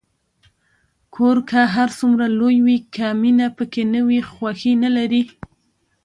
[1.15, 5.23] کور که هر څومره لوی وي، که مینه پکې نه وي، خوښي نلري.